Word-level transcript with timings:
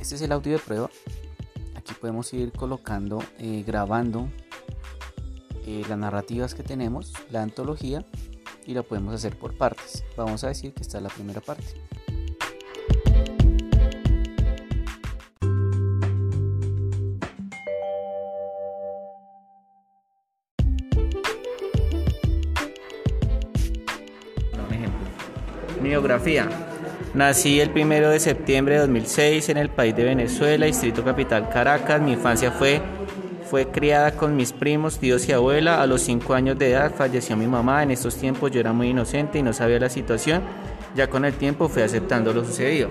este 0.00 0.14
es 0.14 0.22
el 0.22 0.32
audio 0.32 0.52
de 0.52 0.58
prueba. 0.58 0.90
Aquí 1.76 1.94
podemos 1.94 2.32
ir 2.32 2.52
colocando, 2.52 3.22
eh, 3.38 3.62
grabando 3.66 4.28
eh, 5.66 5.82
las 5.88 5.98
narrativas 5.98 6.54
que 6.54 6.62
tenemos, 6.62 7.12
la 7.30 7.42
antología, 7.42 8.04
y 8.66 8.74
la 8.74 8.82
podemos 8.82 9.14
hacer 9.14 9.38
por 9.38 9.56
partes. 9.56 10.04
Vamos 10.16 10.44
a 10.44 10.48
decir 10.48 10.72
que 10.72 10.82
esta 10.82 10.98
es 10.98 11.02
la 11.02 11.10
primera 11.10 11.40
parte. 11.40 11.80
Ejemplo. 26.40 26.69
Nací 27.12 27.58
el 27.58 27.70
1 27.70 28.08
de 28.08 28.20
septiembre 28.20 28.74
de 28.74 28.80
2006 28.82 29.48
en 29.48 29.56
el 29.56 29.68
país 29.68 29.96
de 29.96 30.04
Venezuela, 30.04 30.66
distrito 30.66 31.02
capital 31.02 31.48
Caracas. 31.48 32.00
Mi 32.00 32.12
infancia 32.12 32.52
fue, 32.52 32.80
fue 33.50 33.66
criada 33.66 34.12
con 34.12 34.36
mis 34.36 34.52
primos, 34.52 35.00
tíos 35.00 35.28
y 35.28 35.32
abuela. 35.32 35.82
A 35.82 35.86
los 35.88 36.02
5 36.02 36.34
años 36.34 36.56
de 36.56 36.70
edad 36.70 36.94
falleció 36.94 37.36
mi 37.36 37.48
mamá. 37.48 37.82
En 37.82 37.90
estos 37.90 38.14
tiempos 38.14 38.52
yo 38.52 38.60
era 38.60 38.72
muy 38.72 38.90
inocente 38.90 39.40
y 39.40 39.42
no 39.42 39.52
sabía 39.52 39.80
la 39.80 39.88
situación. 39.88 40.42
Ya 40.94 41.10
con 41.10 41.24
el 41.24 41.34
tiempo 41.34 41.68
fui 41.68 41.82
aceptando 41.82 42.32
lo 42.32 42.44
sucedido. 42.44 42.90